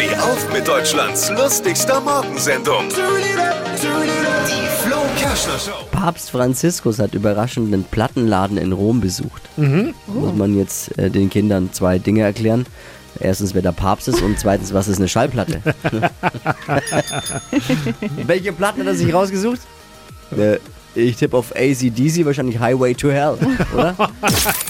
Steh 0.00 0.16
auf 0.16 0.50
mit 0.50 0.66
Deutschlands 0.66 1.30
lustigster 1.30 2.00
Morgensendung. 2.00 2.88
Die 2.88 2.96
Flo 4.82 4.96
Kerschner 5.18 5.58
Show. 5.58 5.84
Papst 5.90 6.30
Franziskus 6.30 6.98
hat 6.98 7.12
überraschend 7.12 7.74
einen 7.74 7.84
Plattenladen 7.84 8.56
in 8.56 8.72
Rom 8.72 9.02
besucht. 9.02 9.42
Muss 9.58 10.34
man 10.34 10.56
jetzt 10.56 10.96
äh, 10.96 11.10
den 11.10 11.28
Kindern 11.28 11.70
zwei 11.74 11.98
Dinge 11.98 12.22
erklären. 12.22 12.64
Erstens, 13.18 13.52
wer 13.52 13.60
der 13.60 13.72
Papst 13.72 14.08
ist 14.08 14.22
und 14.22 14.38
zweitens, 14.38 14.72
was 14.72 14.88
ist 14.88 14.96
eine 14.96 15.08
Schallplatte? 15.08 15.60
Welche 18.26 18.52
Platten 18.54 18.80
hat 18.80 18.86
er 18.86 18.94
sich 18.94 19.12
rausgesucht? 19.12 19.60
Äh, 20.34 20.56
ich 20.94 21.16
tippe 21.16 21.36
auf 21.36 21.54
ACDC, 21.54 22.24
wahrscheinlich 22.24 22.58
Highway 22.58 22.94
to 22.94 23.10
Hell, 23.10 23.36
oder? 23.74 23.94